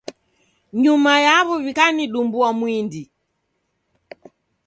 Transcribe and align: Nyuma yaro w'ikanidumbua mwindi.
Nyuma 0.83 1.11
yaro 1.25 1.51
w'ikanidumbua 1.63 2.49
mwindi. 2.57 3.03